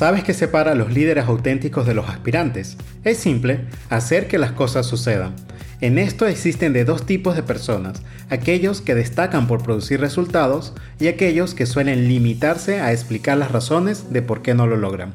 ¿Sabes 0.00 0.24
qué 0.24 0.32
separa 0.32 0.72
a 0.72 0.74
los 0.74 0.94
líderes 0.94 1.26
auténticos 1.26 1.86
de 1.86 1.92
los 1.92 2.08
aspirantes? 2.08 2.78
Es 3.04 3.18
simple, 3.18 3.66
hacer 3.90 4.28
que 4.28 4.38
las 4.38 4.52
cosas 4.52 4.86
sucedan. 4.86 5.36
En 5.82 5.98
esto 5.98 6.26
existen 6.26 6.72
de 6.72 6.86
dos 6.86 7.04
tipos 7.04 7.36
de 7.36 7.42
personas, 7.42 8.00
aquellos 8.30 8.80
que 8.80 8.94
destacan 8.94 9.46
por 9.46 9.62
producir 9.62 10.00
resultados 10.00 10.72
y 10.98 11.08
aquellos 11.08 11.52
que 11.52 11.66
suelen 11.66 12.08
limitarse 12.08 12.80
a 12.80 12.92
explicar 12.94 13.36
las 13.36 13.52
razones 13.52 14.10
de 14.10 14.22
por 14.22 14.40
qué 14.40 14.54
no 14.54 14.66
lo 14.66 14.78
logran. 14.78 15.12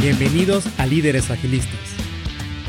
Bienvenidos 0.00 0.64
a 0.76 0.86
Líderes 0.86 1.30
Agilistas. 1.30 1.99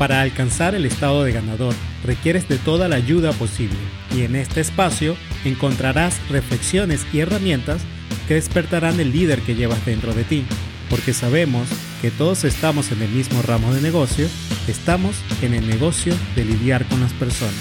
Para 0.02 0.20
alcanzar 0.20 0.74
el 0.74 0.84
estado 0.84 1.22
de 1.22 1.30
ganador 1.30 1.76
requieres 2.02 2.48
de 2.48 2.58
toda 2.58 2.88
la 2.88 2.96
ayuda 2.96 3.32
posible 3.32 3.78
y 4.12 4.22
en 4.22 4.34
este 4.34 4.60
espacio 4.60 5.16
encontrarás 5.44 6.18
reflexiones 6.28 7.06
y 7.12 7.20
herramientas 7.20 7.82
que 8.26 8.34
despertarán 8.34 8.98
el 8.98 9.12
líder 9.12 9.42
que 9.42 9.54
llevas 9.54 9.86
dentro 9.86 10.12
de 10.12 10.24
ti, 10.24 10.44
porque 10.90 11.12
sabemos 11.12 11.68
que 12.00 12.10
todos 12.10 12.42
estamos 12.42 12.90
en 12.90 13.00
el 13.00 13.10
mismo 13.10 13.42
ramo 13.42 13.72
de 13.72 13.80
negocio, 13.80 14.26
estamos 14.66 15.14
en 15.40 15.54
el 15.54 15.68
negocio 15.68 16.16
de 16.34 16.46
lidiar 16.46 16.84
con 16.86 17.00
las 17.00 17.12
personas. 17.12 17.54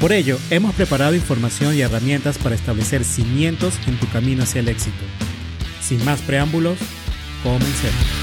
Por 0.00 0.14
ello, 0.14 0.38
hemos 0.48 0.74
preparado 0.74 1.14
información 1.14 1.74
y 1.74 1.82
herramientas 1.82 2.38
para 2.38 2.54
establecer 2.54 3.04
cimientos 3.04 3.74
en 3.86 3.98
tu 3.98 4.08
camino 4.08 4.44
hacia 4.44 4.60
el 4.60 4.68
éxito. 4.68 5.04
Sin 5.82 6.02
más 6.06 6.22
preámbulos, 6.22 6.78
comencemos. 7.42 8.21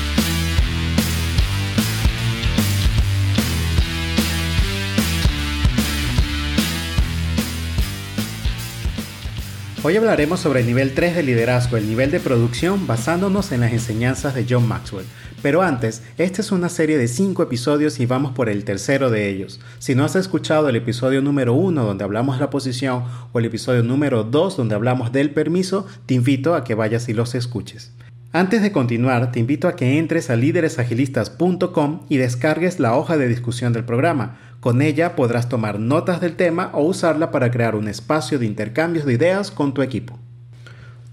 Hoy 9.89 9.97
hablaremos 9.97 10.39
sobre 10.39 10.59
el 10.59 10.67
nivel 10.67 10.93
3 10.93 11.15
de 11.15 11.23
liderazgo, 11.23 11.75
el 11.75 11.87
nivel 11.87 12.11
de 12.11 12.19
producción, 12.19 12.85
basándonos 12.85 13.51
en 13.51 13.61
las 13.61 13.73
enseñanzas 13.73 14.35
de 14.35 14.45
John 14.47 14.67
Maxwell. 14.67 15.07
Pero 15.41 15.63
antes, 15.63 16.03
esta 16.19 16.43
es 16.43 16.51
una 16.51 16.69
serie 16.69 16.99
de 16.99 17.07
5 17.07 17.41
episodios 17.41 17.99
y 17.99 18.05
vamos 18.05 18.33
por 18.33 18.49
el 18.49 18.65
tercero 18.65 19.09
de 19.09 19.27
ellos. 19.29 19.59
Si 19.79 19.95
no 19.95 20.05
has 20.05 20.15
escuchado 20.15 20.69
el 20.69 20.75
episodio 20.75 21.23
número 21.23 21.55
1 21.55 21.83
donde 21.83 22.03
hablamos 22.03 22.35
de 22.35 22.41
la 22.41 22.51
posición 22.51 23.05
o 23.33 23.39
el 23.39 23.45
episodio 23.45 23.81
número 23.81 24.23
2 24.23 24.57
donde 24.57 24.75
hablamos 24.75 25.11
del 25.11 25.31
permiso, 25.31 25.87
te 26.05 26.13
invito 26.13 26.53
a 26.53 26.63
que 26.63 26.75
vayas 26.75 27.09
y 27.09 27.15
los 27.15 27.33
escuches. 27.33 27.91
Antes 28.31 28.61
de 28.61 28.71
continuar, 28.71 29.31
te 29.31 29.39
invito 29.39 29.67
a 29.67 29.75
que 29.75 29.97
entres 29.97 30.29
a 30.29 30.35
líderesagilistas.com 30.35 32.01
y 32.09 32.17
descargues 32.17 32.79
la 32.79 32.95
hoja 32.95 33.17
de 33.17 33.27
discusión 33.27 33.73
del 33.73 33.85
programa. 33.85 34.37
Con 34.59 34.83
ella 34.83 35.15
podrás 35.15 35.49
tomar 35.49 35.79
notas 35.79 36.21
del 36.21 36.35
tema 36.35 36.69
o 36.73 36.83
usarla 36.83 37.31
para 37.31 37.49
crear 37.49 37.73
un 37.73 37.87
espacio 37.87 38.37
de 38.37 38.45
intercambios 38.45 39.05
de 39.05 39.13
ideas 39.13 39.49
con 39.49 39.73
tu 39.73 39.81
equipo. 39.81 40.19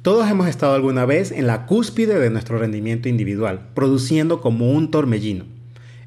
Todos 0.03 0.28
hemos 0.28 0.47
estado 0.47 0.75
alguna 0.75 1.06
vez 1.06 1.33
en 1.33 1.47
la 1.47 1.64
cúspide 1.64 2.19
de 2.19 2.28
nuestro 2.28 2.58
rendimiento 2.58 3.08
individual, 3.08 3.61
produciendo 3.73 4.42
como 4.42 4.70
un 4.73 4.91
tormellino. 4.91 5.47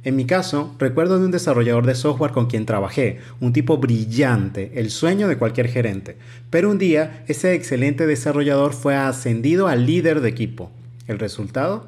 En 0.04 0.16
mi 0.16 0.26
caso, 0.26 0.76
recuerdo 0.78 1.18
de 1.18 1.26
un 1.26 1.32
desarrollador 1.32 1.88
de 1.88 1.96
software 1.96 2.34
con 2.34 2.46
quien 2.46 2.68
trabajé, 2.68 3.18
un 3.40 3.52
tipo 3.52 3.80
brillante, 3.80 4.74
el 4.76 4.92
sueño 4.92 5.28
de 5.28 5.40
cualquier 5.40 5.70
gerente. 5.70 6.18
Pero 6.52 6.70
un 6.70 6.78
día, 6.78 7.24
ese 7.28 7.56
excelente 7.56 8.06
desarrollador 8.06 8.74
fue 8.74 8.96
ascendido 8.96 9.68
a 9.68 9.76
líder 9.76 10.22
de 10.22 10.30
equipo. 10.30 10.72
El 11.10 11.18
resultado, 11.18 11.88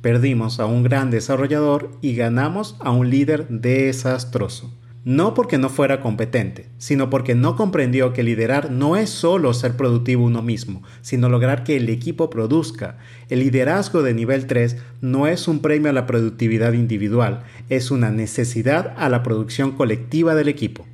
perdimos 0.00 0.58
a 0.58 0.64
un 0.64 0.84
gran 0.84 1.10
desarrollador 1.10 1.90
y 2.00 2.16
ganamos 2.16 2.76
a 2.80 2.92
un 2.92 3.10
líder 3.10 3.46
desastroso. 3.50 4.72
No 5.04 5.34
porque 5.34 5.58
no 5.58 5.68
fuera 5.68 6.00
competente, 6.00 6.70
sino 6.78 7.10
porque 7.10 7.34
no 7.34 7.56
comprendió 7.56 8.14
que 8.14 8.22
liderar 8.22 8.70
no 8.70 8.96
es 8.96 9.10
solo 9.10 9.52
ser 9.52 9.76
productivo 9.76 10.24
uno 10.24 10.40
mismo, 10.40 10.82
sino 11.02 11.28
lograr 11.28 11.62
que 11.62 11.76
el 11.76 11.90
equipo 11.90 12.30
produzca. 12.30 12.96
El 13.28 13.40
liderazgo 13.40 14.02
de 14.02 14.14
nivel 14.14 14.46
3 14.46 14.78
no 15.02 15.26
es 15.26 15.46
un 15.46 15.60
premio 15.60 15.90
a 15.90 15.92
la 15.92 16.06
productividad 16.06 16.72
individual, 16.72 17.42
es 17.68 17.90
una 17.90 18.10
necesidad 18.10 18.94
a 18.96 19.10
la 19.10 19.22
producción 19.22 19.72
colectiva 19.72 20.34
del 20.34 20.48
equipo. 20.48 20.86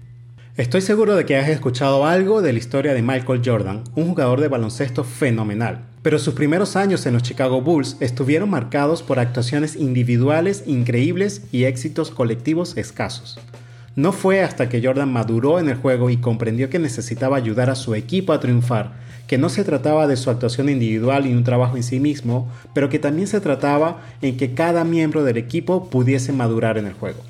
Estoy 0.60 0.82
seguro 0.82 1.16
de 1.16 1.24
que 1.24 1.38
has 1.38 1.48
escuchado 1.48 2.04
algo 2.04 2.42
de 2.42 2.52
la 2.52 2.58
historia 2.58 2.92
de 2.92 3.00
Michael 3.00 3.40
Jordan, 3.42 3.82
un 3.94 4.08
jugador 4.08 4.42
de 4.42 4.48
baloncesto 4.48 5.04
fenomenal. 5.04 5.86
Pero 6.02 6.18
sus 6.18 6.34
primeros 6.34 6.76
años 6.76 7.06
en 7.06 7.14
los 7.14 7.22
Chicago 7.22 7.62
Bulls 7.62 7.96
estuvieron 8.00 8.50
marcados 8.50 9.02
por 9.02 9.18
actuaciones 9.18 9.74
individuales 9.74 10.64
increíbles 10.66 11.44
y 11.50 11.64
éxitos 11.64 12.10
colectivos 12.10 12.76
escasos. 12.76 13.38
No 13.96 14.12
fue 14.12 14.42
hasta 14.42 14.68
que 14.68 14.84
Jordan 14.84 15.10
maduró 15.10 15.58
en 15.60 15.70
el 15.70 15.76
juego 15.76 16.10
y 16.10 16.18
comprendió 16.18 16.68
que 16.68 16.78
necesitaba 16.78 17.38
ayudar 17.38 17.70
a 17.70 17.74
su 17.74 17.94
equipo 17.94 18.34
a 18.34 18.40
triunfar, 18.40 18.92
que 19.26 19.38
no 19.38 19.48
se 19.48 19.64
trataba 19.64 20.06
de 20.06 20.18
su 20.18 20.28
actuación 20.28 20.68
individual 20.68 21.26
y 21.26 21.32
un 21.32 21.42
trabajo 21.42 21.78
en 21.78 21.82
sí 21.82 22.00
mismo, 22.00 22.50
pero 22.74 22.90
que 22.90 22.98
también 22.98 23.28
se 23.28 23.40
trataba 23.40 24.02
en 24.20 24.36
que 24.36 24.52
cada 24.52 24.84
miembro 24.84 25.24
del 25.24 25.38
equipo 25.38 25.88
pudiese 25.88 26.34
madurar 26.34 26.76
en 26.76 26.84
el 26.84 26.92
juego. 26.92 27.22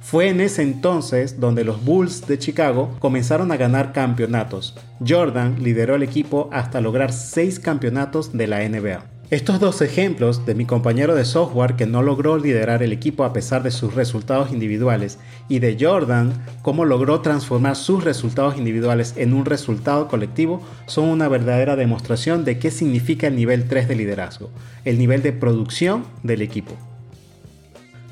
Fue 0.00 0.28
en 0.28 0.40
ese 0.40 0.62
entonces 0.62 1.40
donde 1.40 1.64
los 1.64 1.84
Bulls 1.84 2.26
de 2.26 2.38
Chicago 2.38 2.96
comenzaron 2.98 3.52
a 3.52 3.56
ganar 3.56 3.92
campeonatos. 3.92 4.74
Jordan 5.06 5.62
lideró 5.62 5.96
el 5.96 6.02
equipo 6.02 6.48
hasta 6.52 6.80
lograr 6.80 7.12
seis 7.12 7.60
campeonatos 7.60 8.32
de 8.32 8.46
la 8.46 8.66
NBA. 8.66 9.04
Estos 9.30 9.60
dos 9.60 9.82
ejemplos 9.82 10.46
de 10.46 10.54
mi 10.54 10.64
compañero 10.64 11.14
de 11.14 11.26
software 11.26 11.76
que 11.76 11.84
no 11.84 12.02
logró 12.02 12.38
liderar 12.38 12.82
el 12.82 12.94
equipo 12.94 13.24
a 13.24 13.34
pesar 13.34 13.62
de 13.62 13.70
sus 13.70 13.92
resultados 13.92 14.52
individuales 14.52 15.18
y 15.50 15.58
de 15.58 15.76
Jordan 15.78 16.32
cómo 16.62 16.86
logró 16.86 17.20
transformar 17.20 17.76
sus 17.76 18.04
resultados 18.04 18.56
individuales 18.56 19.12
en 19.18 19.34
un 19.34 19.44
resultado 19.44 20.08
colectivo 20.08 20.62
son 20.86 21.10
una 21.10 21.28
verdadera 21.28 21.76
demostración 21.76 22.46
de 22.46 22.58
qué 22.58 22.70
significa 22.70 23.26
el 23.26 23.36
nivel 23.36 23.68
3 23.68 23.88
de 23.88 23.96
liderazgo, 23.96 24.48
el 24.86 24.96
nivel 24.96 25.20
de 25.22 25.34
producción 25.34 26.06
del 26.22 26.40
equipo. 26.40 26.78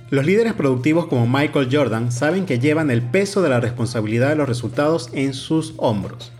Los 0.08 0.24
líderes 0.24 0.52
productivos 0.52 1.06
como 1.06 1.26
Michael 1.26 1.68
Jordan 1.68 2.12
saben 2.12 2.46
que 2.46 2.60
llevan 2.60 2.92
el 2.92 3.02
peso 3.02 3.42
de 3.42 3.48
la 3.48 3.58
responsabilidad 3.58 4.28
de 4.28 4.36
los 4.36 4.48
resultados 4.48 5.10
en 5.12 5.34
sus 5.34 5.74
hombros. 5.78 6.30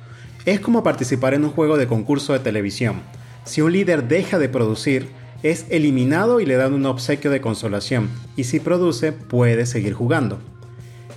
Es 0.45 0.61
como 0.61 0.85
participar 0.85 1.35
en 1.35 1.45
un 1.45 1.51
juego 1.51 1.77
de 1.77 1.89
concurso 1.89 2.33
de 2.33 2.39
televisión. 2.39 3.03
Si 3.45 3.63
un 3.63 3.73
líder 3.73 4.07
deja 4.07 4.39
de 4.39 4.49
producir, 4.49 5.09
es 5.43 5.67
eliminado 5.69 6.39
y 6.39 6.47
le 6.47 6.55
dan 6.55 6.75
un 6.75 6.87
obsequio 6.87 7.33
de 7.33 7.41
consolación, 7.41 8.09
y 8.37 8.45
si 8.45 8.61
produce, 8.61 9.11
puede 9.11 9.67
seguir 9.67 9.95
jugando. 9.95 10.39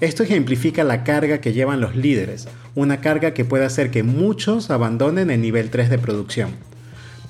Esto 0.01 0.23
ejemplifica 0.23 0.83
la 0.83 1.03
carga 1.03 1.41
que 1.41 1.53
llevan 1.53 1.81
los 1.81 1.95
líderes, 1.95 2.47
una 2.73 2.99
carga 2.99 3.35
que 3.35 3.45
puede 3.45 3.65
hacer 3.65 3.91
que 3.91 4.01
muchos 4.01 4.71
abandonen 4.71 5.29
el 5.29 5.41
nivel 5.41 5.69
3 5.69 5.91
de 5.91 5.99
producción. 5.99 6.49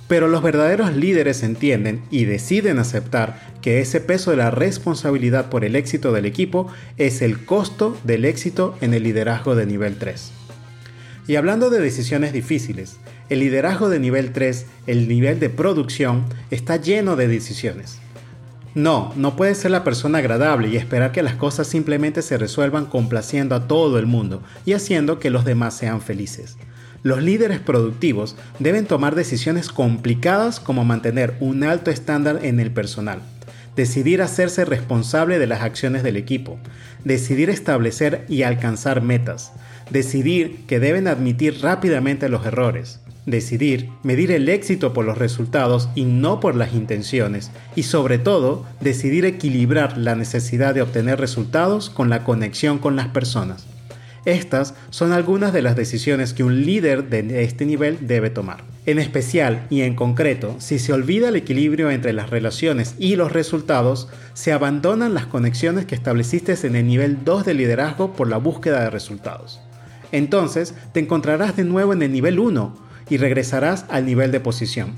Pero 0.10 0.28
los 0.28 0.42
verdaderos 0.42 0.96
líderes 0.96 1.44
entienden 1.44 2.02
y 2.10 2.26
deciden 2.26 2.80
aceptar 2.80 3.40
que 3.62 3.80
ese 3.80 4.02
peso 4.02 4.32
de 4.32 4.38
la 4.38 4.50
responsabilidad 4.50 5.52
por 5.52 5.64
el 5.64 5.76
éxito 5.76 6.12
del 6.12 6.26
equipo 6.26 6.68
es 6.98 7.22
el 7.22 7.46
costo 7.46 7.96
del 8.04 8.26
éxito 8.26 8.76
en 8.82 8.96
el 8.96 9.04
liderazgo 9.04 9.56
de 9.56 9.68
nivel 9.68 9.98
3. 9.98 10.32
Y 11.28 11.36
hablando 11.36 11.70
de 11.70 11.80
decisiones 11.80 12.34
difíciles, 12.34 12.98
el 13.30 13.40
liderazgo 13.40 13.88
de 13.88 14.00
nivel 14.00 14.34
3, 14.34 14.66
el 14.88 15.08
nivel 15.08 15.40
de 15.40 15.52
producción, 15.52 16.26
está 16.50 16.78
lleno 16.78 17.16
de 17.16 17.28
decisiones. 17.28 18.00
No, 18.74 19.14
no 19.16 19.36
puede 19.36 19.54
ser 19.54 19.70
la 19.70 19.84
persona 19.84 20.18
agradable 20.18 20.70
y 20.70 20.78
esperar 20.78 21.12
que 21.12 21.22
las 21.22 21.36
cosas 21.36 21.68
simplemente 21.68 22.24
se 22.24 22.40
resuelvan 22.40 22.88
complaciendo 22.88 23.54
a 23.54 23.68
todo 23.68 24.00
el 24.00 24.08
mundo 24.08 24.42
y 24.66 24.74
haciendo 24.74 25.20
que 25.20 25.30
los 25.30 25.46
demás 25.46 25.76
sean 25.76 26.02
felices. 26.02 26.58
Los 27.02 27.24
líderes 27.24 27.60
productivos 27.60 28.36
deben 28.60 28.86
tomar 28.86 29.16
decisiones 29.16 29.70
complicadas 29.70 30.60
como 30.60 30.84
mantener 30.84 31.36
un 31.40 31.64
alto 31.64 31.92
estándar 31.92 32.40
en 32.44 32.60
el 32.60 32.72
personal, 32.72 33.20
decidir 33.76 34.22
hacerse 34.22 34.66
responsable 34.66 35.40
de 35.40 35.48
las 35.48 35.62
acciones 35.62 36.04
del 36.04 36.18
equipo, 36.18 36.60
decidir 37.06 37.50
establecer 37.50 38.26
y 38.28 38.44
alcanzar 38.44 39.02
metas, 39.02 39.54
decidir 39.90 40.66
que 40.68 40.82
deben 40.82 41.08
admitir 41.08 41.62
rápidamente 41.62 42.28
los 42.28 42.46
errores, 42.46 43.00
decidir 43.26 43.90
medir 44.04 44.32
el 44.32 44.50
éxito 44.50 44.92
por 44.92 45.06
los 45.06 45.18
resultados 45.18 45.90
y 45.96 46.04
no 46.04 46.42
por 46.42 46.56
las 46.56 46.74
intenciones, 46.74 47.52
y 47.76 47.84
sobre 47.84 48.18
todo 48.18 48.66
decidir 48.82 49.24
equilibrar 49.24 49.98
la 49.98 50.16
necesidad 50.16 50.74
de 50.74 50.82
obtener 50.82 51.20
resultados 51.20 51.90
con 51.90 52.10
la 52.10 52.26
conexión 52.26 52.80
con 52.80 52.96
las 52.96 53.08
personas. 53.08 53.66
Estas 54.26 54.74
son 54.90 55.12
algunas 55.12 55.54
de 55.54 55.62
las 55.62 55.76
decisiones 55.76 56.34
que 56.34 56.44
un 56.44 56.66
líder 56.66 57.10
de 57.10 57.44
este 57.44 57.66
nivel 57.66 57.98
debe 58.02 58.30
tomar. 58.30 58.64
En 58.86 59.00
especial 59.00 59.68
y 59.70 59.82
en 59.82 59.96
concreto, 59.96 60.56
si 60.60 60.80
se 60.80 60.94
olvida 60.94 61.30
el 61.30 61.36
equilibrio 61.36 61.92
entre 61.92 62.12
las 62.12 62.30
relaciones 62.30 62.96
y 62.98 63.16
los 63.16 63.32
resultados, 63.32 64.10
se 64.34 64.52
abandonan 64.52 65.14
las 65.14 65.28
conexiones 65.28 65.86
que 65.86 65.96
estableciste 65.96 66.56
en 66.64 66.76
el 66.76 66.88
nivel 66.88 67.24
2 67.24 67.46
de 67.46 67.54
liderazgo 67.54 68.14
por 68.14 68.28
la 68.28 68.38
búsqueda 68.38 68.82
de 68.82 68.90
resultados. 68.90 69.62
Entonces, 70.12 70.74
te 70.92 71.00
encontrarás 71.00 71.56
de 71.56 71.66
nuevo 71.66 71.94
en 71.94 72.02
el 72.02 72.12
nivel 72.12 72.40
1 72.40 72.76
y 73.10 73.18
regresarás 73.18 73.86
al 73.90 74.06
nivel 74.06 74.32
de 74.32 74.40
posición. 74.40 74.96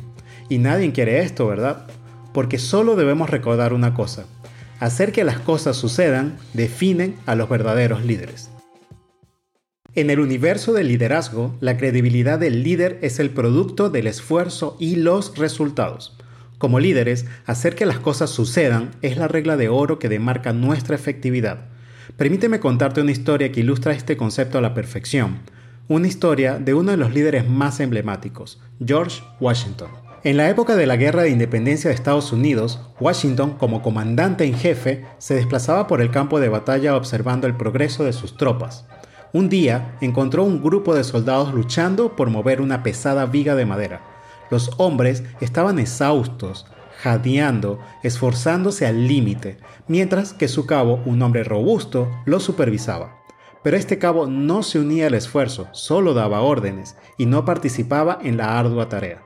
Y 0.48 0.58
nadie 0.58 0.92
quiere 0.94 1.22
esto, 1.22 1.48
¿verdad? 1.48 1.88
Porque 2.34 2.60
solo 2.60 2.96
debemos 2.96 3.30
recordar 3.30 3.74
una 3.74 3.94
cosa. 3.94 4.26
Hacer 4.80 5.12
que 5.12 5.24
las 5.24 5.40
cosas 5.40 5.76
sucedan 5.76 6.38
definen 6.54 7.16
a 7.26 7.36
los 7.36 7.50
verdaderos 7.50 8.06
líderes. 8.06 8.52
En 9.94 10.10
el 10.10 10.22
universo 10.22 10.72
del 10.72 10.88
liderazgo, 10.88 11.54
la 11.60 11.76
credibilidad 11.76 12.40
del 12.40 12.64
líder 12.64 12.98
es 13.02 13.20
el 13.20 13.30
producto 13.30 13.90
del 13.90 14.08
esfuerzo 14.08 14.78
y 14.80 14.96
los 14.96 15.38
resultados. 15.38 16.16
Como 16.58 16.80
líderes, 16.80 17.26
hacer 17.46 17.76
que 17.76 17.86
las 17.86 18.00
cosas 18.00 18.30
sucedan 18.30 18.92
es 19.02 19.18
la 19.18 19.28
regla 19.28 19.58
de 19.58 19.68
oro 19.68 20.00
que 20.00 20.08
demarca 20.08 20.54
nuestra 20.54 20.96
efectividad. 20.96 21.66
Permíteme 22.16 22.62
contarte 22.62 23.02
una 23.02 23.12
historia 23.12 23.52
que 23.52 23.60
ilustra 23.60 23.92
este 23.92 24.16
concepto 24.16 24.58
a 24.58 24.62
la 24.62 24.74
perfección. 24.74 25.40
Una 25.90 26.08
historia 26.08 26.58
de 26.58 26.74
uno 26.74 26.92
de 26.92 26.98
los 26.98 27.14
líderes 27.14 27.50
más 27.50 27.82
emblemáticos, 27.82 28.62
George 28.80 29.22
Washington. 29.42 29.90
En 30.24 30.38
la 30.38 30.50
época 30.50 30.78
de 30.78 30.88
la 30.88 30.96
Guerra 30.96 31.24
de 31.24 31.32
Independencia 31.32 31.90
de 31.90 31.96
Estados 31.96 32.32
Unidos, 32.32 32.80
Washington, 33.02 33.58
como 33.58 33.82
comandante 33.82 34.46
en 34.46 34.54
jefe, 34.54 35.04
se 35.18 35.36
desplazaba 35.36 35.88
por 35.88 36.00
el 36.00 36.12
campo 36.12 36.40
de 36.40 36.48
batalla 36.48 36.96
observando 36.96 37.46
el 37.46 37.58
progreso 37.58 38.06
de 38.06 38.14
sus 38.14 38.38
tropas. 38.38 38.86
Un 39.34 39.48
día 39.48 39.96
encontró 40.02 40.44
un 40.44 40.62
grupo 40.62 40.94
de 40.94 41.06
soldados 41.06 41.54
luchando 41.54 42.18
por 42.18 42.30
mover 42.30 42.60
una 42.60 42.84
pesada 42.84 43.26
viga 43.26 43.56
de 43.56 43.66
madera. 43.66 44.02
Los 44.50 44.72
hombres 44.76 45.24
estaban 45.40 45.80
exhaustos, 45.80 46.66
jadeando, 47.02 47.80
esforzándose 48.04 48.86
al 48.86 49.08
límite, 49.08 49.58
mientras 49.88 50.34
que 50.34 50.50
su 50.50 50.66
cabo, 50.66 51.02
un 51.06 51.22
hombre 51.22 51.46
robusto, 51.46 52.10
lo 52.26 52.42
supervisaba. 52.42 53.22
Pero 53.64 53.78
este 53.78 54.00
cabo 54.00 54.28
no 54.28 54.64
se 54.64 54.80
unía 54.80 55.08
al 55.08 55.14
esfuerzo, 55.14 55.68
solo 55.72 56.14
daba 56.14 56.42
órdenes 56.42 56.98
y 57.18 57.26
no 57.26 57.46
participaba 57.46 58.20
en 58.22 58.36
la 58.36 58.60
ardua 58.60 58.90
tarea. 58.90 59.24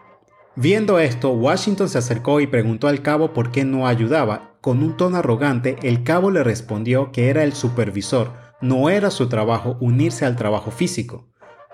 Viendo 0.56 1.00
esto, 1.00 1.31
Washington 1.31 1.90
se 1.90 1.98
acercó 1.98 2.40
y 2.40 2.48
preguntó 2.48 2.88
al 2.88 3.02
cabo 3.02 3.34
por 3.34 3.52
qué 3.52 3.66
no 3.66 3.88
ayudaba. 3.88 4.52
Con 4.62 4.84
un 4.84 4.96
tono 4.98 5.18
arrogante, 5.18 5.78
el 5.84 6.04
cabo 6.04 6.31
le 6.31 6.44
respondió 6.44 7.12
que 7.12 7.30
era 7.30 7.44
el 7.44 7.54
supervisor, 7.54 8.44
no 8.68 8.90
era 8.90 9.12
su 9.12 9.28
trabajo 9.28 9.78
unirse 9.80 10.26
al 10.26 10.36
trabajo 10.36 10.72
físico. 10.72 11.28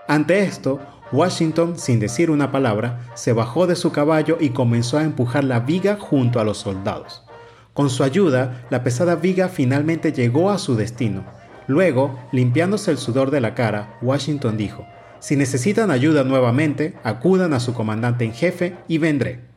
Ante 0.08 0.42
esto, 0.42 0.80
Washington, 1.14 1.78
sin 1.78 2.00
decir 2.00 2.30
una 2.30 2.52
palabra, 2.52 3.12
se 3.16 3.34
bajó 3.34 3.66
de 3.66 3.76
su 3.76 3.92
caballo 3.92 4.38
y 4.40 4.50
comenzó 4.50 4.98
a 4.98 5.04
empujar 5.04 5.44
la 5.44 5.62
viga 5.62 5.98
junto 5.98 6.40
a 6.40 6.44
los 6.44 6.58
soldados. 6.58 7.24
Con 7.74 7.90
su 7.90 8.04
ayuda, 8.04 8.66
la 8.70 8.84
pesada 8.84 9.16
viga 9.16 9.48
finalmente 9.48 10.12
llegó 10.12 10.50
a 10.50 10.58
su 10.58 10.76
destino. 10.76 11.24
Luego, 11.68 12.20
limpiándose 12.34 12.92
el 12.92 12.98
sudor 12.98 13.32
de 13.32 13.40
la 13.40 13.56
cara, 13.56 13.98
Washington 14.02 14.58
dijo, 14.58 14.86
Si 15.20 15.38
necesitan 15.38 15.92
ayuda 15.92 16.26
nuevamente, 16.26 16.96
acudan 17.04 17.54
a 17.54 17.62
su 17.62 17.74
comandante 17.74 18.26
en 18.26 18.34
jefe 18.34 18.76
y 18.90 18.98
vendré. 18.98 19.50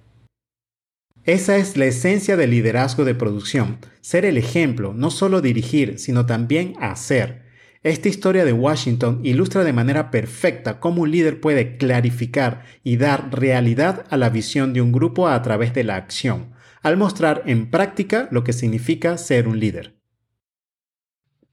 Esa 1.27 1.57
es 1.57 1.79
la 1.79 1.87
esencia 1.87 2.37
del 2.37 2.51
liderazgo 2.51 3.07
de 3.07 3.15
producción, 3.15 3.79
ser 4.03 4.27
el 4.27 4.37
ejemplo, 4.37 4.93
no 4.93 5.11
solo 5.11 5.41
dirigir, 5.41 5.99
sino 5.99 6.27
también 6.27 6.75
hacer. 6.81 7.45
Esta 7.83 8.11
historia 8.11 8.45
de 8.45 8.53
Washington 8.53 9.21
ilustra 9.25 9.65
de 9.65 9.73
manera 9.73 10.11
perfecta 10.11 10.81
cómo 10.81 11.01
un 11.03 11.11
líder 11.11 11.41
puede 11.41 11.79
clarificar 11.79 12.65
y 12.83 12.99
dar 12.99 13.31
realidad 13.35 14.05
a 14.11 14.19
la 14.19 14.29
visión 14.29 14.75
de 14.75 14.83
un 14.83 14.93
grupo 14.93 15.27
a 15.27 15.41
través 15.41 15.73
de 15.73 15.85
la 15.85 15.97
acción, 15.97 16.53
al 16.83 16.99
mostrar 16.99 17.43
en 17.47 17.71
práctica 17.71 18.29
lo 18.31 18.45
que 18.45 18.53
significa 18.53 19.17
ser 19.17 19.49
un 19.49 19.59
líder. 19.59 19.95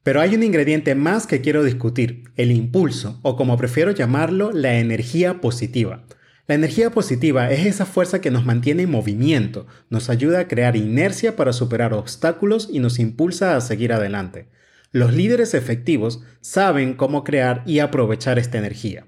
Pero 0.04 0.20
hay 0.20 0.36
un 0.36 0.44
ingrediente 0.44 0.96
más 0.96 1.28
que 1.28 1.40
quiero 1.40 1.64
discutir, 1.64 2.26
el 2.36 2.52
impulso, 2.52 3.22
o 3.22 3.38
como 3.38 3.56
prefiero 3.56 3.92
llamarlo, 3.92 4.52
la 4.52 4.80
energía 4.80 5.40
positiva. 5.40 6.04
La 6.48 6.56
energía 6.56 6.90
positiva 6.90 7.52
es 7.52 7.66
esa 7.66 7.86
fuerza 7.86 8.20
que 8.20 8.32
nos 8.32 8.46
mantiene 8.46 8.84
en 8.84 8.92
movimiento, 8.92 9.68
nos 9.90 10.10
ayuda 10.10 10.40
a 10.40 10.48
crear 10.48 10.76
inercia 10.76 11.36
para 11.36 11.54
superar 11.54 11.94
obstáculos 11.94 12.68
y 12.72 12.80
nos 12.80 13.00
impulsa 13.00 13.56
a 13.56 13.62
seguir 13.62 13.94
adelante. 13.94 14.50
Los 14.92 15.14
líderes 15.14 15.54
efectivos 15.54 16.22
saben 16.42 16.96
cómo 16.96 17.24
crear 17.24 17.64
y 17.66 17.80
aprovechar 17.80 18.40
esta 18.40 18.58
energía. 18.58 19.08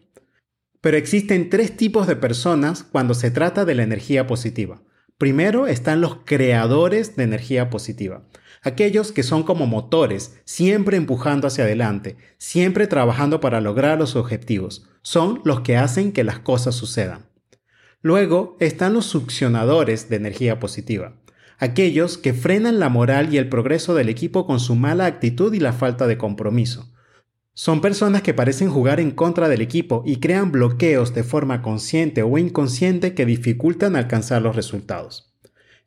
Pero 0.80 0.97
existen 0.97 1.50
tres 1.50 1.75
tipos 1.75 2.07
de 2.07 2.15
personas 2.15 2.83
cuando 2.83 3.13
se 3.13 3.31
trata 3.31 3.65
de 3.65 3.75
la 3.75 3.83
energía 3.83 4.27
positiva. 4.27 4.81
Primero 5.18 5.68
están 5.68 6.01
los 6.01 6.18
creadores 6.25 7.15
de 7.15 7.24
energía 7.24 7.69
positiva, 7.69 8.24
aquellos 8.63 9.12
que 9.12 9.24
son 9.24 9.44
como 9.44 9.68
motores, 9.68 10.39
siempre 10.45 10.98
empujando 10.98 11.48
hacia 11.48 11.65
adelante, 11.65 12.18
siempre 12.38 12.88
trabajando 12.88 13.39
para 13.39 13.62
lograr 13.62 14.00
los 14.00 14.15
objetivos. 14.15 14.88
Son 15.01 15.42
los 15.44 15.62
que 15.62 15.77
hacen 15.77 16.12
que 16.13 16.24
las 16.24 16.39
cosas 16.39 16.75
sucedan. 16.75 17.27
Luego 18.01 18.57
están 18.60 18.94
los 18.94 19.06
succionadores 19.06 20.10
de 20.10 20.15
energía 20.15 20.60
positiva, 20.60 21.15
aquellos 21.57 22.18
que 22.18 22.33
frenan 22.33 22.80
la 22.80 22.89
moral 22.89 23.33
y 23.33 23.38
el 23.38 23.50
progreso 23.50 23.95
del 23.95 24.10
equipo 24.10 24.45
con 24.45 24.60
su 24.60 24.75
mala 24.75 25.06
actitud 25.06 25.54
y 25.54 25.60
la 25.60 25.74
falta 25.74 26.07
de 26.07 26.18
compromiso. 26.18 26.89
Son 27.54 27.81
personas 27.81 28.24
que 28.24 28.33
parecen 28.33 28.69
jugar 28.69 29.00
en 29.00 29.12
contra 29.12 29.48
del 29.48 29.62
equipo 29.62 30.04
y 30.06 30.18
crean 30.19 30.51
bloqueos 30.51 31.13
de 31.13 31.24
forma 31.24 31.62
consciente 31.62 32.24
o 32.24 32.38
inconsciente 32.38 33.13
que 33.13 33.27
dificultan 33.27 33.95
alcanzar 33.95 34.42
los 34.42 34.56
resultados. 34.56 35.32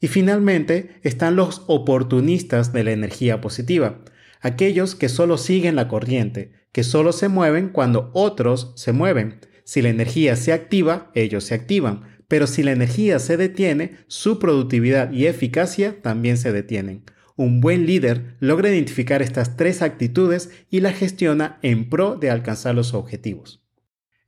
Y 0.00 0.08
finalmente 0.08 0.98
están 1.02 1.36
los 1.36 1.62
oportunistas 1.66 2.72
de 2.72 2.84
la 2.84 2.92
energía 2.92 3.40
positiva, 3.40 4.04
aquellos 4.40 4.94
que 4.94 5.08
solo 5.08 5.38
siguen 5.38 5.76
la 5.76 5.88
corriente, 5.88 6.52
que 6.72 6.84
solo 6.84 7.12
se 7.12 7.28
mueven 7.28 7.70
cuando 7.70 8.10
otros 8.12 8.72
se 8.76 8.92
mueven, 8.92 9.40
si 9.66 9.82
la 9.82 9.88
energía 9.88 10.36
se 10.36 10.52
activa, 10.52 11.10
ellos 11.14 11.42
se 11.42 11.54
activan, 11.54 12.02
pero 12.28 12.46
si 12.46 12.62
la 12.62 12.70
energía 12.70 13.18
se 13.18 13.36
detiene, 13.36 13.96
su 14.06 14.38
productividad 14.38 15.10
y 15.10 15.26
eficacia 15.26 16.00
también 16.02 16.36
se 16.38 16.52
detienen. 16.52 17.02
Un 17.34 17.60
buen 17.60 17.84
líder 17.84 18.36
logra 18.38 18.70
identificar 18.70 19.22
estas 19.22 19.56
tres 19.56 19.82
actitudes 19.82 20.50
y 20.70 20.80
las 20.80 20.96
gestiona 20.96 21.58
en 21.62 21.90
pro 21.90 22.14
de 22.14 22.30
alcanzar 22.30 22.76
los 22.76 22.94
objetivos. 22.94 23.65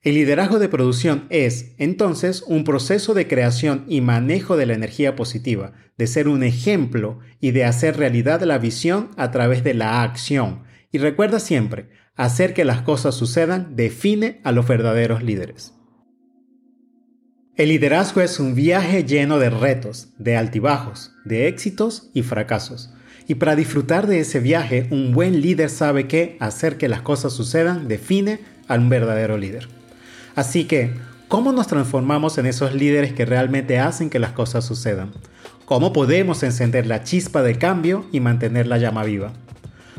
El 0.00 0.14
liderazgo 0.14 0.60
de 0.60 0.68
producción 0.68 1.26
es, 1.28 1.74
entonces, 1.76 2.44
un 2.46 2.62
proceso 2.62 3.14
de 3.14 3.26
creación 3.26 3.84
y 3.88 4.00
manejo 4.00 4.56
de 4.56 4.64
la 4.64 4.74
energía 4.74 5.16
positiva, 5.16 5.72
de 5.96 6.06
ser 6.06 6.28
un 6.28 6.44
ejemplo 6.44 7.18
y 7.40 7.50
de 7.50 7.64
hacer 7.64 7.96
realidad 7.96 8.40
la 8.42 8.58
visión 8.58 9.10
a 9.16 9.32
través 9.32 9.64
de 9.64 9.74
la 9.74 10.04
acción. 10.04 10.62
Y 10.92 10.98
recuerda 10.98 11.40
siempre, 11.40 11.88
hacer 12.14 12.54
que 12.54 12.64
las 12.64 12.82
cosas 12.82 13.16
sucedan 13.16 13.74
define 13.74 14.40
a 14.44 14.52
los 14.52 14.68
verdaderos 14.68 15.24
líderes. 15.24 15.74
El 17.56 17.70
liderazgo 17.70 18.20
es 18.20 18.38
un 18.38 18.54
viaje 18.54 19.02
lleno 19.02 19.40
de 19.40 19.50
retos, 19.50 20.10
de 20.16 20.36
altibajos, 20.36 21.12
de 21.24 21.48
éxitos 21.48 22.12
y 22.14 22.22
fracasos. 22.22 22.94
Y 23.26 23.34
para 23.34 23.56
disfrutar 23.56 24.06
de 24.06 24.20
ese 24.20 24.38
viaje, 24.38 24.86
un 24.92 25.12
buen 25.12 25.40
líder 25.40 25.70
sabe 25.70 26.06
que 26.06 26.36
hacer 26.38 26.78
que 26.78 26.88
las 26.88 27.02
cosas 27.02 27.32
sucedan 27.32 27.88
define 27.88 28.38
a 28.68 28.76
un 28.76 28.88
verdadero 28.88 29.36
líder. 29.36 29.77
Así 30.38 30.66
que, 30.66 30.92
¿cómo 31.26 31.50
nos 31.50 31.66
transformamos 31.66 32.38
en 32.38 32.46
esos 32.46 32.72
líderes 32.72 33.12
que 33.12 33.24
realmente 33.24 33.80
hacen 33.80 34.08
que 34.08 34.20
las 34.20 34.30
cosas 34.30 34.64
sucedan? 34.64 35.10
¿Cómo 35.64 35.92
podemos 35.92 36.44
encender 36.44 36.86
la 36.86 37.02
chispa 37.02 37.42
de 37.42 37.58
cambio 37.58 38.06
y 38.12 38.20
mantener 38.20 38.68
la 38.68 38.78
llama 38.78 39.02
viva? 39.02 39.32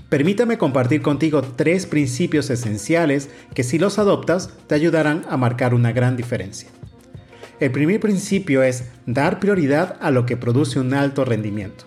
Permítame 0.08 0.58
compartir 0.58 1.01
contigo 1.01 1.41
tres 1.41 1.86
principios 1.86 2.50
esenciales 2.50 3.29
que 3.53 3.63
si 3.63 3.79
los 3.79 4.00
adoptas 4.00 4.51
te 4.67 4.75
ayudarán 4.75 5.25
a 5.29 5.36
marcar 5.36 5.74
una 5.74 5.91
gran 5.91 6.15
diferencia. 6.15 6.69
El 7.60 7.72
primer 7.72 8.00
principio 8.00 8.63
es 8.63 8.86
dar 9.05 9.41
prioridad 9.41 9.98
a 10.00 10.10
lo 10.10 10.25
que 10.25 10.38
produce 10.38 10.79
un 10.79 10.93
alto 10.93 11.25
rendimiento. 11.25 11.84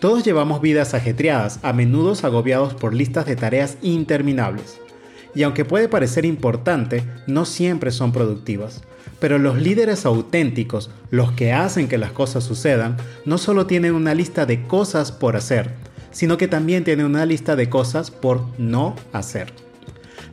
Todos 0.00 0.24
llevamos 0.24 0.62
vidas 0.62 0.94
ajetreadas, 0.94 1.60
a 1.60 1.74
menudo 1.74 2.14
agobiados 2.22 2.72
por 2.72 2.94
listas 2.94 3.26
de 3.26 3.36
tareas 3.36 3.76
interminables. 3.82 4.80
Y 5.34 5.42
aunque 5.42 5.64
puede 5.64 5.88
parecer 5.88 6.24
importante, 6.24 7.04
no 7.26 7.44
siempre 7.44 7.90
son 7.90 8.12
productivas. 8.12 8.82
Pero 9.18 9.38
los 9.38 9.60
líderes 9.60 10.04
auténticos, 10.04 10.90
los 11.10 11.32
que 11.32 11.52
hacen 11.52 11.88
que 11.88 11.98
las 11.98 12.12
cosas 12.12 12.44
sucedan, 12.44 12.96
no 13.24 13.38
solo 13.38 13.66
tienen 13.66 13.94
una 13.94 14.14
lista 14.14 14.46
de 14.46 14.66
cosas 14.66 15.12
por 15.12 15.36
hacer, 15.36 15.70
sino 16.10 16.36
que 16.36 16.48
también 16.48 16.84
tiene 16.84 17.04
una 17.04 17.24
lista 17.24 17.56
de 17.56 17.68
cosas 17.68 18.10
por 18.10 18.44
no 18.58 18.96
hacer. 19.12 19.52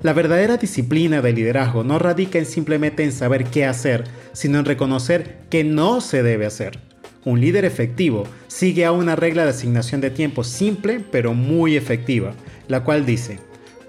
La 0.01 0.13
verdadera 0.13 0.57
disciplina 0.57 1.21
del 1.21 1.35
liderazgo 1.35 1.83
no 1.83 1.99
radica 1.99 2.39
en 2.39 2.45
simplemente 2.45 3.03
en 3.03 3.11
saber 3.11 3.45
qué 3.45 3.65
hacer, 3.65 4.05
sino 4.31 4.59
en 4.59 4.65
reconocer 4.65 5.39
qué 5.49 5.63
no 5.63 5.99
se 5.99 6.23
debe 6.23 6.45
hacer. 6.45 6.79
Un 7.25 7.41
líder 7.41 7.65
efectivo 7.65 8.23
sigue 8.47 8.85
a 8.85 8.93
una 8.93 9.17
regla 9.17 9.43
de 9.43 9.49
asignación 9.49 9.99
de 9.99 10.09
tiempo 10.09 10.45
simple 10.45 11.03
pero 11.11 11.33
muy 11.33 11.75
efectiva, 11.75 12.33
la 12.69 12.85
cual 12.85 13.05
dice, 13.05 13.39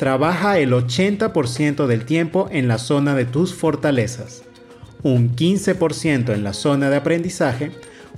trabaja 0.00 0.58
el 0.58 0.72
80% 0.72 1.86
del 1.86 2.06
tiempo 2.06 2.48
en 2.50 2.68
la 2.68 2.78
zona 2.78 3.14
de 3.14 3.26
tus 3.26 3.52
fortalezas, 3.52 4.44
un 5.02 5.36
15% 5.36 6.32
en 6.32 6.42
la 6.42 6.54
zona 6.54 6.88
de 6.88 6.96
aprendizaje, 6.96 7.72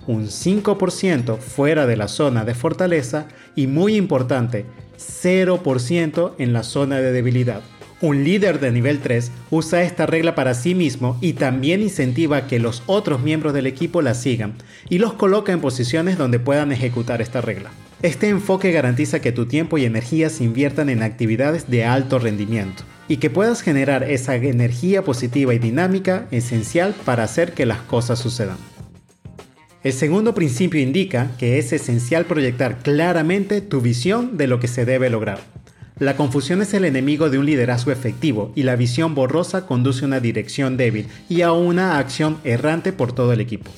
un 0.06 0.28
5% 0.28 1.38
fuera 1.38 1.88
de 1.88 1.96
la 1.96 2.06
zona 2.06 2.44
de 2.44 2.54
fortaleza 2.54 3.26
y 3.56 3.66
muy 3.66 3.96
importante, 3.96 4.64
0% 4.96 6.34
en 6.38 6.52
la 6.52 6.62
zona 6.62 6.98
de 6.98 7.10
debilidad. 7.10 7.62
Un 8.00 8.22
líder 8.22 8.60
de 8.60 8.70
nivel 8.70 9.00
3 9.00 9.32
usa 9.50 9.82
esta 9.82 10.06
regla 10.06 10.36
para 10.36 10.54
sí 10.54 10.76
mismo 10.76 11.18
y 11.20 11.32
también 11.32 11.82
incentiva 11.82 12.46
que 12.46 12.60
los 12.60 12.84
otros 12.86 13.22
miembros 13.22 13.54
del 13.54 13.66
equipo 13.66 14.02
la 14.02 14.14
sigan 14.14 14.54
y 14.88 14.98
los 14.98 15.14
coloca 15.14 15.50
en 15.50 15.60
posiciones 15.60 16.16
donde 16.16 16.38
puedan 16.38 16.70
ejecutar 16.70 17.20
esta 17.20 17.40
regla. 17.40 17.72
Este 18.02 18.28
enfoque 18.28 18.72
garantiza 18.72 19.20
que 19.20 19.30
tu 19.30 19.46
tiempo 19.46 19.78
y 19.78 19.84
energía 19.84 20.28
se 20.28 20.42
inviertan 20.42 20.88
en 20.88 21.04
actividades 21.04 21.70
de 21.70 21.84
alto 21.84 22.18
rendimiento 22.18 22.82
y 23.06 23.18
que 23.18 23.30
puedas 23.30 23.62
generar 23.62 24.02
esa 24.02 24.34
energía 24.34 25.02
positiva 25.04 25.54
y 25.54 25.60
dinámica 25.60 26.26
esencial 26.32 26.96
para 27.04 27.22
hacer 27.22 27.52
que 27.52 27.64
las 27.64 27.78
cosas 27.82 28.18
sucedan. 28.18 28.56
El 29.84 29.92
segundo 29.92 30.34
principio 30.34 30.80
indica 30.80 31.30
que 31.38 31.60
es 31.60 31.72
esencial 31.72 32.24
proyectar 32.24 32.78
claramente 32.78 33.60
tu 33.60 33.80
visión 33.80 34.36
de 34.36 34.48
lo 34.48 34.58
que 34.58 34.66
se 34.66 34.84
debe 34.84 35.08
lograr. 35.08 35.38
La 36.00 36.16
confusión 36.16 36.60
es 36.60 36.74
el 36.74 36.84
enemigo 36.84 37.30
de 37.30 37.38
un 37.38 37.46
liderazgo 37.46 37.92
efectivo 37.92 38.50
y 38.56 38.64
la 38.64 38.74
visión 38.74 39.14
borrosa 39.14 39.64
conduce 39.64 40.04
a 40.04 40.08
una 40.08 40.18
dirección 40.18 40.76
débil 40.76 41.06
y 41.28 41.42
a 41.42 41.52
una 41.52 41.98
acción 41.98 42.38
errante 42.42 42.92
por 42.92 43.12
todo 43.12 43.32
el 43.32 43.40
equipo. 43.40 43.70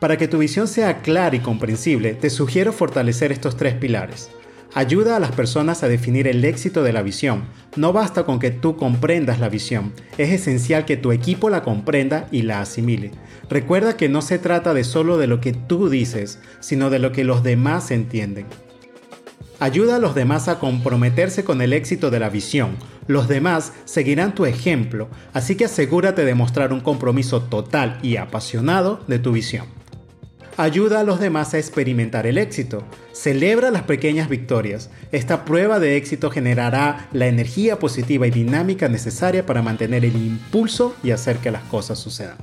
Para 0.00 0.18
que 0.18 0.28
tu 0.28 0.38
visión 0.38 0.68
sea 0.68 1.00
clara 1.00 1.36
y 1.36 1.40
comprensible, 1.40 2.12
te 2.12 2.28
sugiero 2.28 2.72
fortalecer 2.72 3.32
estos 3.32 3.56
tres 3.56 3.74
pilares. 3.74 4.30
Ayuda 4.74 5.16
a 5.16 5.20
las 5.20 5.32
personas 5.32 5.82
a 5.82 5.88
definir 5.88 6.28
el 6.28 6.44
éxito 6.44 6.82
de 6.82 6.92
la 6.92 7.00
visión. 7.00 7.44
No 7.76 7.94
basta 7.94 8.24
con 8.24 8.38
que 8.38 8.50
tú 8.50 8.76
comprendas 8.76 9.40
la 9.40 9.48
visión, 9.48 9.94
es 10.18 10.30
esencial 10.30 10.84
que 10.84 10.98
tu 10.98 11.12
equipo 11.12 11.48
la 11.48 11.62
comprenda 11.62 12.28
y 12.30 12.42
la 12.42 12.60
asimile. 12.60 13.12
Recuerda 13.48 13.96
que 13.96 14.10
no 14.10 14.20
se 14.20 14.38
trata 14.38 14.74
de 14.74 14.84
solo 14.84 15.16
de 15.16 15.28
lo 15.28 15.40
que 15.40 15.54
tú 15.54 15.88
dices, 15.88 16.40
sino 16.60 16.90
de 16.90 16.98
lo 16.98 17.10
que 17.12 17.24
los 17.24 17.42
demás 17.42 17.90
entienden. 17.90 18.44
Ayuda 19.60 19.96
a 19.96 19.98
los 19.98 20.14
demás 20.14 20.48
a 20.48 20.58
comprometerse 20.58 21.42
con 21.42 21.62
el 21.62 21.72
éxito 21.72 22.10
de 22.10 22.20
la 22.20 22.28
visión. 22.28 22.76
Los 23.06 23.28
demás 23.28 23.72
seguirán 23.86 24.34
tu 24.34 24.44
ejemplo, 24.44 25.08
así 25.32 25.54
que 25.54 25.64
asegúrate 25.64 26.26
de 26.26 26.34
mostrar 26.34 26.74
un 26.74 26.80
compromiso 26.80 27.40
total 27.40 27.98
y 28.02 28.16
apasionado 28.16 29.00
de 29.06 29.18
tu 29.18 29.32
visión 29.32 29.64
ayuda 30.56 31.00
a 31.00 31.04
los 31.04 31.20
demás 31.20 31.54
a 31.54 31.58
experimentar 31.58 32.26
el 32.26 32.38
éxito. 32.38 32.82
Celebra 33.12 33.70
las 33.70 33.82
pequeñas 33.82 34.28
victorias. 34.28 34.90
Esta 35.12 35.44
prueba 35.44 35.78
de 35.78 35.96
éxito 35.96 36.30
generará 36.30 37.08
la 37.12 37.26
energía 37.26 37.78
positiva 37.78 38.26
y 38.26 38.30
dinámica 38.30 38.88
necesaria 38.88 39.44
para 39.44 39.62
mantener 39.62 40.04
el 40.04 40.16
impulso 40.16 40.94
y 41.02 41.10
hacer 41.10 41.38
que 41.38 41.50
las 41.50 41.62
cosas 41.64 41.98
sucedan. 41.98 42.36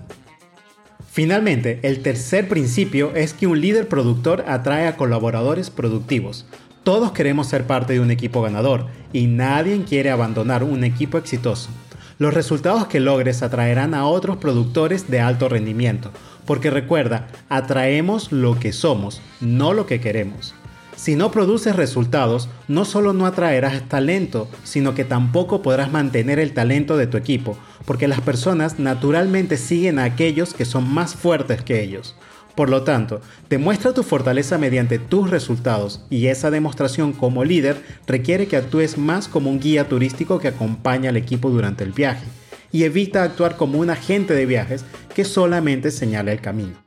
Finalmente, 1.11 1.79
el 1.83 2.01
tercer 2.01 2.47
principio 2.47 3.13
es 3.15 3.33
que 3.33 3.45
un 3.45 3.61
líder 3.61 3.87
productor 3.87 4.45
atrae 4.47 4.87
a 4.87 4.97
colaboradores 4.97 5.69
productivos. 5.69 6.47
Todos 6.83 7.11
queremos 7.11 7.47
ser 7.47 7.65
parte 7.65 7.93
de 7.93 7.99
un 7.99 8.11
equipo 8.11 8.41
ganador 8.41 8.87
y 9.13 9.27
nadie 9.27 9.83
quiere 9.83 10.09
abandonar 10.09 10.63
un 10.63 10.83
equipo 10.83 11.17
exitoso. 11.17 11.69
Los 12.19 12.33
resultados 12.33 12.87
que 12.87 12.99
logres 12.99 13.41
atraerán 13.41 13.93
a 13.93 14.05
otros 14.05 14.37
productores 14.37 15.09
de 15.09 15.19
alto 15.19 15.49
rendimiento, 15.49 16.11
porque 16.45 16.69
recuerda, 16.69 17.27
atraemos 17.49 18.31
lo 18.31 18.59
que 18.59 18.71
somos, 18.71 19.21
no 19.41 19.73
lo 19.73 19.85
que 19.85 19.99
queremos. 19.99 20.53
Si 20.95 21.15
no 21.15 21.31
produces 21.31 21.75
resultados, 21.75 22.49
no 22.67 22.85
solo 22.85 23.13
no 23.13 23.25
atraerás 23.25 23.81
talento, 23.89 24.47
sino 24.63 24.93
que 24.93 25.03
tampoco 25.03 25.63
podrás 25.63 25.91
mantener 25.91 26.39
el 26.39 26.53
talento 26.53 26.97
de 26.97 27.07
tu 27.07 27.17
equipo, 27.17 27.57
porque 27.85 28.07
las 28.07 28.21
personas 28.21 28.79
naturalmente 28.79 29.57
siguen 29.57 29.97
a 29.97 30.03
aquellos 30.03 30.53
que 30.53 30.65
son 30.65 30.87
más 30.87 31.15
fuertes 31.15 31.63
que 31.63 31.83
ellos. 31.83 32.15
Por 32.55 32.69
lo 32.69 32.83
tanto, 32.83 33.21
demuestra 33.49 33.93
tu 33.93 34.03
fortaleza 34.03 34.59
mediante 34.59 34.99
tus 34.99 35.29
resultados 35.31 36.05
y 36.11 36.27
esa 36.27 36.51
demostración 36.51 37.11
como 37.11 37.43
líder 37.43 37.77
requiere 38.05 38.47
que 38.47 38.57
actúes 38.57 38.97
más 38.97 39.27
como 39.27 39.49
un 39.49 39.59
guía 39.59 39.87
turístico 39.87 40.39
que 40.39 40.49
acompaña 40.49 41.09
al 41.09 41.17
equipo 41.17 41.49
durante 41.49 41.83
el 41.83 41.93
viaje 41.93 42.25
y 42.71 42.83
evita 42.83 43.23
actuar 43.23 43.55
como 43.55 43.79
un 43.79 43.89
agente 43.89 44.35
de 44.35 44.45
viajes 44.45 44.85
que 45.15 45.25
solamente 45.25 45.89
señala 45.89 46.31
el 46.31 46.41
camino. 46.41 46.83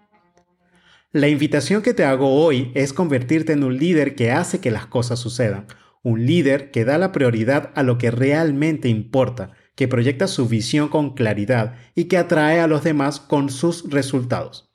La 1.13 1.29
invitación 1.29 1.83
que 1.83 1.95
te 1.95 2.05
hago 2.05 2.45
hoy 2.45 2.71
es 2.75 2.93
convertirte 2.93 3.53
en 3.53 3.65
un 3.65 3.77
líder 3.79 4.15
que 4.15 4.33
hace 4.33 4.61
que 4.61 4.71
las 4.71 4.87
cosas 4.87 5.19
sucedan, 5.19 5.67
un 6.03 6.27
líder 6.27 6.71
que 6.71 6.85
da 6.85 6.99
la 6.99 7.11
prioridad 7.11 7.71
a 7.75 7.83
lo 7.83 7.99
que 7.99 8.11
realmente 8.11 8.89
importa, 8.89 9.53
que 9.75 9.89
proyecta 9.89 10.29
su 10.29 10.47
visión 10.47 10.89
con 10.89 11.15
claridad 11.15 11.75
y 11.95 12.05
que 12.05 12.19
atrae 12.19 12.61
a 12.61 12.67
los 12.67 12.85
demás 12.85 13.19
con 13.19 13.49
sus 13.51 13.91
resultados. 13.91 14.66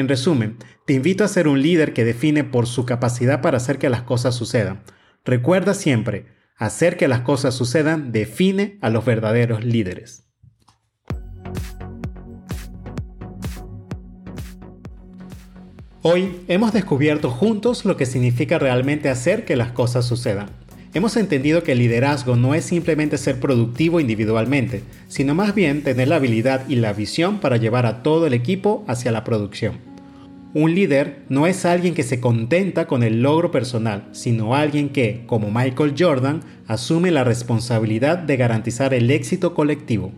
En 0.00 0.08
resumen, 0.08 0.56
te 0.86 0.94
invito 0.94 1.24
a 1.24 1.28
ser 1.28 1.46
un 1.46 1.60
líder 1.60 1.92
que 1.92 2.06
define 2.06 2.42
por 2.42 2.66
su 2.66 2.86
capacidad 2.86 3.42
para 3.42 3.58
hacer 3.58 3.76
que 3.76 3.90
las 3.90 4.00
cosas 4.00 4.34
sucedan. 4.34 4.80
Recuerda 5.26 5.74
siempre, 5.74 6.24
hacer 6.56 6.96
que 6.96 7.06
las 7.06 7.20
cosas 7.20 7.52
sucedan 7.52 8.10
define 8.10 8.78
a 8.80 8.88
los 8.88 9.04
verdaderos 9.04 9.62
líderes. 9.62 10.24
Hoy 16.00 16.34
hemos 16.48 16.72
descubierto 16.72 17.30
juntos 17.30 17.84
lo 17.84 17.98
que 17.98 18.06
significa 18.06 18.58
realmente 18.58 19.10
hacer 19.10 19.44
que 19.44 19.54
las 19.54 19.72
cosas 19.72 20.06
sucedan. 20.06 20.46
Hemos 20.94 21.18
entendido 21.18 21.62
que 21.62 21.72
el 21.72 21.78
liderazgo 21.78 22.36
no 22.36 22.54
es 22.54 22.64
simplemente 22.64 23.18
ser 23.18 23.38
productivo 23.38 24.00
individualmente, 24.00 24.82
sino 25.08 25.34
más 25.34 25.54
bien 25.54 25.82
tener 25.82 26.08
la 26.08 26.16
habilidad 26.16 26.66
y 26.70 26.76
la 26.76 26.94
visión 26.94 27.38
para 27.38 27.58
llevar 27.58 27.84
a 27.84 28.02
todo 28.02 28.26
el 28.26 28.32
equipo 28.32 28.82
hacia 28.88 29.12
la 29.12 29.24
producción. 29.24 29.89
Un 30.52 30.74
líder 30.74 31.22
no 31.28 31.46
es 31.46 31.64
alguien 31.64 31.94
que 31.94 32.02
se 32.02 32.18
contenta 32.18 32.88
con 32.88 33.04
el 33.04 33.22
logro 33.22 33.52
personal, 33.52 34.08
sino 34.10 34.56
alguien 34.56 34.88
que, 34.88 35.22
como 35.26 35.52
Michael 35.52 35.94
Jordan, 35.96 36.40
asume 36.66 37.12
la 37.12 37.22
responsabilidad 37.22 38.18
de 38.18 38.36
garantizar 38.36 38.92
el 38.92 39.12
éxito 39.12 39.54
colectivo. 39.54 40.10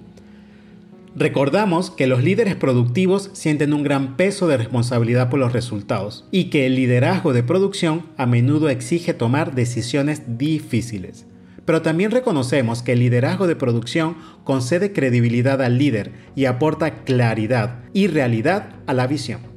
Recordamos 1.14 1.90
que 1.90 2.06
los 2.06 2.24
líderes 2.24 2.56
productivos 2.56 3.28
sienten 3.34 3.74
un 3.74 3.82
gran 3.82 4.16
peso 4.16 4.48
de 4.48 4.56
responsabilidad 4.56 5.28
por 5.28 5.38
los 5.38 5.52
resultados 5.52 6.26
y 6.30 6.44
que 6.44 6.64
el 6.64 6.76
liderazgo 6.76 7.34
de 7.34 7.42
producción 7.42 8.06
a 8.16 8.24
menudo 8.24 8.70
exige 8.70 9.12
tomar 9.12 9.54
decisiones 9.54 10.38
difíciles. 10.38 11.26
Pero 11.66 11.82
también 11.82 12.10
reconocemos 12.10 12.82
que 12.82 12.92
el 12.92 13.00
liderazgo 13.00 13.46
de 13.46 13.56
producción 13.56 14.16
concede 14.44 14.94
credibilidad 14.94 15.60
al 15.60 15.76
líder 15.76 16.12
y 16.34 16.46
aporta 16.46 17.04
claridad 17.04 17.80
y 17.92 18.06
realidad 18.06 18.76
a 18.86 18.94
la 18.94 19.06
visión. 19.06 19.51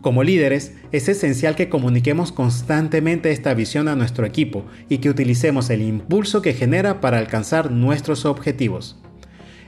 Como 0.00 0.22
líderes, 0.22 0.72
es 0.92 1.08
esencial 1.08 1.56
que 1.56 1.68
comuniquemos 1.68 2.32
constantemente 2.32 3.30
esta 3.32 3.54
visión 3.54 3.88
a 3.88 3.96
nuestro 3.96 4.24
equipo 4.26 4.64
y 4.88 4.98
que 4.98 5.10
utilicemos 5.10 5.70
el 5.70 5.82
impulso 5.82 6.40
que 6.42 6.54
genera 6.54 7.00
para 7.00 7.18
alcanzar 7.18 7.70
nuestros 7.70 8.24
objetivos 8.24 8.96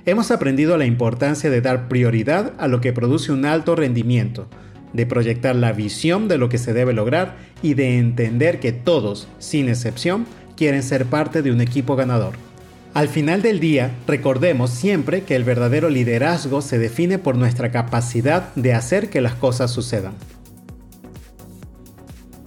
hemos 0.06 0.30
aprendido 0.30 0.76
la 0.76 0.86
importancia 0.86 1.50
de 1.50 1.60
dar 1.60 1.88
prioridad 1.88 2.54
a 2.58 2.68
lo 2.68 2.80
que 2.80 2.92
produce 2.92 3.32
un 3.32 3.44
alto 3.44 3.76
rendimiento, 3.76 4.48
de 4.92 5.06
proyectar 5.06 5.54
la 5.54 5.72
visión 5.72 6.28
de 6.28 6.38
lo 6.38 6.48
que 6.48 6.58
se 6.58 6.72
debe 6.72 6.92
lograr 6.92 7.36
y 7.62 7.74
de 7.74 7.98
entender 7.98 8.60
que 8.60 8.72
todos, 8.72 9.28
sin 9.38 9.68
excepción, 9.68 10.26
quieren 10.56 10.82
ser 10.82 11.06
parte 11.06 11.42
de 11.42 11.52
un 11.52 11.60
equipo 11.60 11.96
ganador. 11.96 12.49
Al 12.92 13.08
final 13.08 13.40
del 13.40 13.60
día, 13.60 13.92
recordemos 14.08 14.70
siempre 14.70 15.22
que 15.22 15.36
el 15.36 15.44
verdadero 15.44 15.90
liderazgo 15.90 16.60
se 16.60 16.76
define 16.76 17.18
por 17.18 17.36
nuestra 17.36 17.70
capacidad 17.70 18.52
de 18.56 18.74
hacer 18.74 19.10
que 19.10 19.20
las 19.20 19.34
cosas 19.34 19.70
sucedan. 19.70 20.14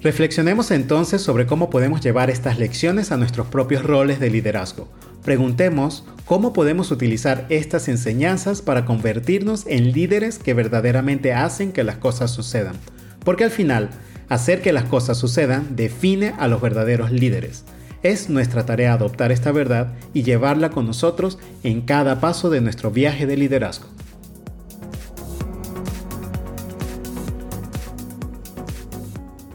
Reflexionemos 0.02 0.70
entonces 0.72 1.22
sobre 1.22 1.46
cómo 1.46 1.70
podemos 1.70 2.02
llevar 2.02 2.30
estas 2.30 2.60
lecciones 2.60 3.14
a 3.14 3.18
nuestros 3.18 3.48
propios 3.48 3.84
roles 3.84 4.20
de 4.20 4.30
liderazgo. 4.30 4.90
Preguntemos 5.24 6.04
cómo 6.26 6.52
podemos 6.52 6.92
utilizar 6.92 7.46
estas 7.48 7.88
enseñanzas 7.88 8.62
para 8.62 8.84
convertirnos 8.84 9.66
en 9.66 9.94
líderes 9.94 10.40
que 10.40 10.54
verdaderamente 10.54 11.32
hacen 11.32 11.72
que 11.72 11.86
las 11.86 11.96
cosas 11.96 12.32
sucedan. 12.32 12.76
Porque 13.24 13.46
al 13.46 13.52
final, 13.52 13.92
hacer 14.28 14.62
que 14.62 14.74
las 14.74 14.84
cosas 14.84 15.18
sucedan 15.18 15.78
define 15.78 16.34
a 16.38 16.50
los 16.50 16.60
verdaderos 16.60 17.14
líderes. 17.14 17.64
Es 18.04 18.30
nuestra 18.30 18.66
tarea 18.66 18.94
adoptar 18.94 19.32
esta 19.32 19.54
verdad 19.54 19.94
y 20.14 20.24
llevarla 20.24 20.70
con 20.70 20.86
nosotros 20.86 21.40
en 21.64 21.82
cada 21.82 22.20
paso 22.20 22.50
de 22.50 22.60
nuestro 22.60 22.92
viaje 22.92 23.26
de 23.26 23.38
liderazgo. 23.38 23.88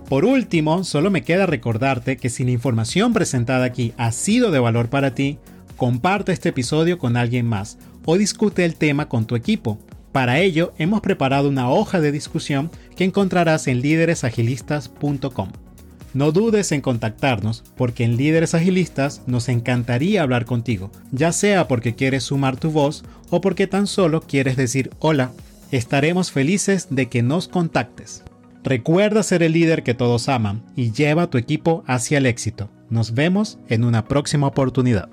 Por 0.08 0.24
último, 0.24 0.84
solo 0.84 1.10
me 1.10 1.22
queda 1.22 1.44
recordarte 1.44 2.16
que 2.16 2.30
si 2.30 2.42
la 2.42 2.52
información 2.52 3.12
presentada 3.12 3.66
aquí 3.66 3.92
ha 3.98 4.10
sido 4.12 4.50
de 4.50 4.58
valor 4.58 4.88
para 4.88 5.14
ti, 5.14 5.38
comparte 5.76 6.32
este 6.32 6.48
episodio 6.48 6.96
con 6.96 7.18
alguien 7.18 7.44
más 7.44 7.76
o 8.06 8.16
discute 8.16 8.64
el 8.64 8.76
tema 8.76 9.10
con 9.10 9.26
tu 9.26 9.36
equipo. 9.36 9.78
Para 10.12 10.40
ello, 10.40 10.72
hemos 10.78 11.02
preparado 11.02 11.50
una 11.50 11.70
hoja 11.70 12.00
de 12.00 12.10
discusión 12.10 12.70
que 12.96 13.04
encontrarás 13.04 13.66
en 13.66 13.82
líderesagilistas.com. 13.82 15.67
No 16.14 16.32
dudes 16.32 16.72
en 16.72 16.80
contactarnos 16.80 17.64
porque 17.76 18.04
en 18.04 18.16
Líderes 18.16 18.54
Agilistas 18.54 19.22
nos 19.26 19.48
encantaría 19.48 20.22
hablar 20.22 20.46
contigo, 20.46 20.90
ya 21.12 21.32
sea 21.32 21.68
porque 21.68 21.94
quieres 21.94 22.24
sumar 22.24 22.56
tu 22.56 22.70
voz 22.70 23.04
o 23.30 23.40
porque 23.40 23.66
tan 23.66 23.86
solo 23.86 24.22
quieres 24.22 24.56
decir 24.56 24.90
hola. 24.98 25.32
Estaremos 25.70 26.32
felices 26.32 26.88
de 26.90 27.08
que 27.08 27.22
nos 27.22 27.46
contactes. 27.46 28.24
Recuerda 28.64 29.22
ser 29.22 29.42
el 29.42 29.52
líder 29.52 29.82
que 29.82 29.94
todos 29.94 30.28
aman 30.28 30.62
y 30.76 30.92
lleva 30.92 31.24
a 31.24 31.30
tu 31.30 31.38
equipo 31.38 31.84
hacia 31.86 32.18
el 32.18 32.26
éxito. 32.26 32.70
Nos 32.90 33.12
vemos 33.12 33.58
en 33.68 33.84
una 33.84 34.06
próxima 34.06 34.46
oportunidad. 34.46 35.10